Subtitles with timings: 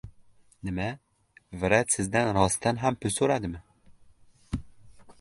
[0.69, 0.87] —Nima,
[1.65, 3.63] vrach sizdan rostdan ham pul so‘radimi?